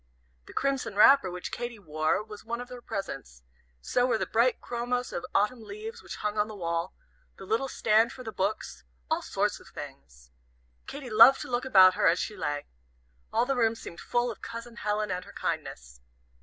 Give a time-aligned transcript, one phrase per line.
[0.47, 3.43] The crimson wrapper which Katy wore was one of her presents,
[3.81, 6.95] so were the bright chromos of Autumn leaves which hung on the wall,
[7.37, 10.31] the little stand for the books all sorts of things.
[10.87, 12.65] Katy loved to look about her as she lay.
[13.31, 16.01] All the room seemed full of Cousin Helen and her kindness.